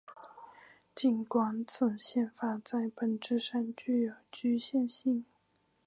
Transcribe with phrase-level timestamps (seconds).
[0.95, 5.23] 尽管此宪法在本质上具有局限性。